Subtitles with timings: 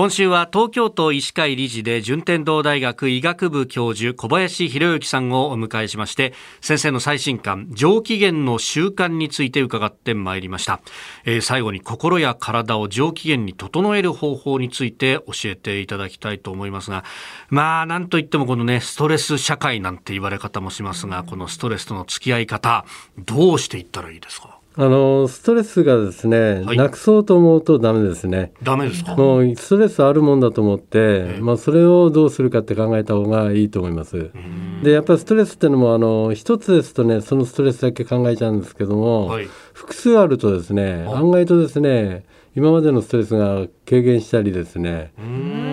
[0.00, 10.80] 今週は東京都医師会理事で順天堂大学医学部教授小林博之さんをお迎えしまして先生の最新刊上機嫌の習慣について伺ってまいりました、
[11.26, 17.04] えー、最後に心や体を上機嫌に整える方法について教えていただきたいと思いますが
[17.50, 22.86] まあなんといってもこのねストレス社会なんて言われ方もしますがこのストレスとの付き合い方
[23.18, 24.59] どうしていったらいいですか？
[24.82, 28.52] あのストレスがですね、はい、なくそうと思うとダメですね。
[28.62, 29.14] ダメですか？
[29.14, 34.30] もうストレスあるもんだと思って、まあそれをどうするかって考えた方がいいと思います。
[34.82, 42.24] でやっぱりストレスっていうのもあの一つですとねそのストレスだけ考えちゃうんですけども、はい、複数あるとですね案外とですね
[42.60, 45.12] 今までのストレスが軽減したりですね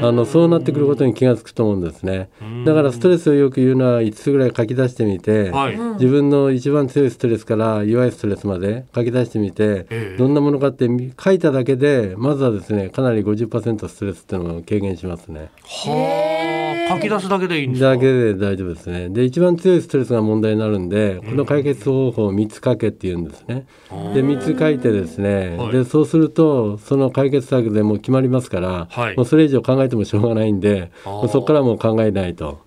[0.02, 2.30] あのそうなってくることに気が付くと思うんですね。
[2.66, 10.88] だからストレスをよく言うのは5つぐらい書き出してみて、はい、自分の一番強いストレスから弱いストレスまで書き出してみて、えー、どんなものかって
[11.22, 15.50] 書いただけでまずはですねかなり50%ストレスっていうのを軽減しますね。
[15.64, 17.90] はあ書き出すだけでいいんですか？
[17.92, 19.10] だけで大丈夫ですね。
[19.10, 23.66] で一番強いストレスが問題になるんでこの解決方法を3つ書けっていうんですね。
[24.14, 32.66] で3つ書いてですね、はい、でそうするとその解決策でも決まりますから、はい、もうそれ以上考えてもしょうがないんでそこからもう考えないと。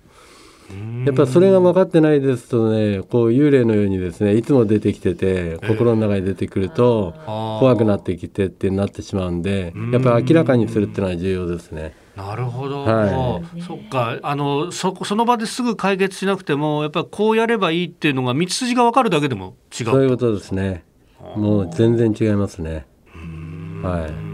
[1.05, 11.93] やっぱそれが分かってないですとねこう幽霊のようにですねいつも出てきてて心の中に出てくると怖くなってきてってなってしまうんでやっぱり明らかにするっていうのは重要ですね。
[12.17, 14.19] なるほど、はい、そっか。
[14.23, 20.85] あのそその場ですぐ解決しなくてもやっぱりこうやればいいっていうのが道筋が分かるだけでも違うそういうことですね。
[21.37, 22.87] もう全然違いますね。
[23.83, 24.31] はい。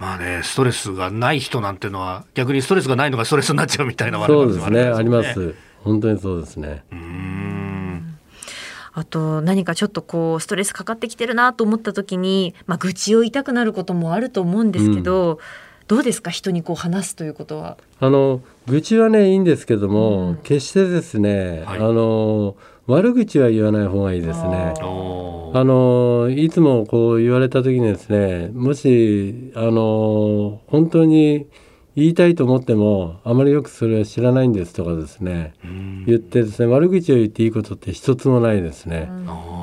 [0.00, 5.54] まあね、ストレスがない人なんていうのは、逆にストレスがないのがストレスになっちゃうみたいな、ね、そうですね、あります。
[5.84, 6.82] 本当にそうですね。
[8.92, 15.38] あと何かちょっとこうストレスかかってきてるなと思った時に、まあ、愚痴を言いたくなることもあると思うんですけど、うん、
[15.86, 17.76] どうですか人にこう話すということは？
[18.00, 22.56] あの愚痴はねいいんですけども、うん、決してですね、はい、あの
[22.86, 24.74] 悪口は言わない方がいいですね。
[25.52, 31.46] あのいつもこう言われた時にですねもしあの本当に
[31.96, 35.54] 言いたいと思ってもあまりよくそれは知らないんですとかですね。
[36.06, 39.10] 言ってですね悪口を言っていいことって一つもないですね。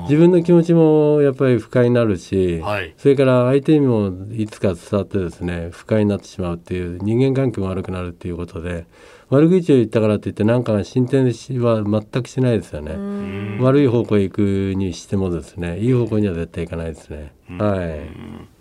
[0.04, 8.86] 自分の気持ちもやっぱり不快になるし、はい、それから相手にもいつか伝わってですね不快になってしまうっていう人間関係も悪くなるっていうことで
[9.30, 13.60] 悪口を言ったからといって何かが進展は全くしないですよね。
[13.62, 17.34] 悪い方向へ行くにしてもですねいい方向には絶対行かないですね。
[17.58, 18.56] はい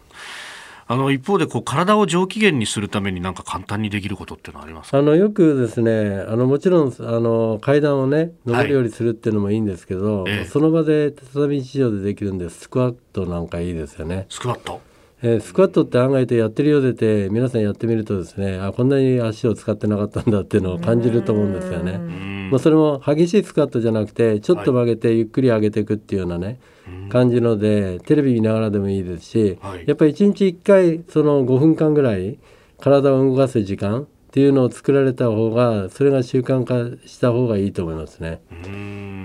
[0.89, 14.27] あの一方でこう体を上機嫌にするためになんか簡単にできることってのはありますあのよくですねあのもちろんあの階段をね上るよりするっていうのもいいんですけど、はい、その場で畳一畳でできるんでスクワットなんかいいですよね。
[14.29, 14.81] スクワット？
[15.23, 22.36] えー、スクワットって案外とやってるようでて皆さんやってみるとですねあこんなに足を使ってなかったんだっていうのを感じると思うんですよね。
[22.51, 32.39] まあ、それも激しいスクワットじゃなくてちょっと曲げてゆっくり上げていくっていうようなね、はい、感じのでテレビ見ながらでもいいですし、はい、やっぱり1日1回その5分間ぐらい
[32.81, 38.41] 体を動かす時間っていうのを作られた方がそれが習慣化した方がいいと思いますね。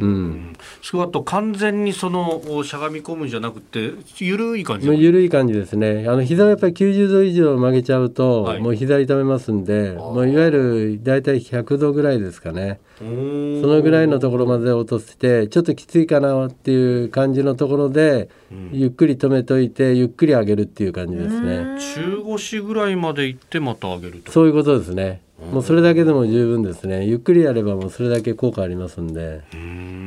[0.01, 6.05] うん、スクワット完全にそのしゃがみ込むんじゃなくてゆるい感じゆるい感じですね。
[6.07, 12.79] あの膝がやっぱり90度以上曲げちゃうと、はい、もう膝痛めますんでもういわゆる大体100度ぐらいですかね。
[13.01, 21.79] そのぐらいのところまで落としてちょっときついかなっていう感じのところで、うん、ゆっくり止めといてゆっくり上げるっていう感じですね。
[21.95, 24.31] 中腰ぐらいまで行ってまた上げると。
[24.31, 25.21] そういうことですね。
[25.51, 27.05] もうそれだけでも十分ですね。
[27.05, 29.41] ゆっくりやればもうそれだけ効果ありますんで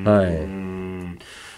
[0.04, 0.64] はい。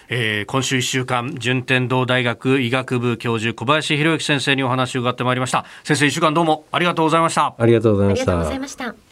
[0.09, 5.65] えー、今週1週間順天堂大学医学部教授小林博之先生にお話を伺ってまいりました。
[5.83, 7.55] 先生1週間どうもありがとうございました。
[7.57, 8.25] ありがとうございまし
[8.75, 9.06] た